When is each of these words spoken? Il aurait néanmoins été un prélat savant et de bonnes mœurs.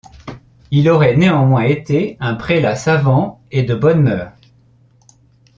Il 0.71 0.89
aurait 0.89 1.15
néanmoins 1.15 1.61
été 1.61 2.17
un 2.19 2.33
prélat 2.33 2.75
savant 2.75 3.39
et 3.51 3.61
de 3.61 3.75
bonnes 3.75 4.01
mœurs. 4.01 4.31